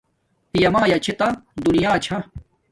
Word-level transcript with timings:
پیا 0.51 0.69
مایا 0.75 0.97
چھے 1.03 1.13
تا 1.19 1.27
دونیا 1.63 1.91
چھا 2.03 2.17